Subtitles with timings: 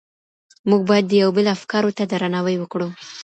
[0.69, 2.87] موږ بايد د يو بل افکارو ته درناوی وکړو.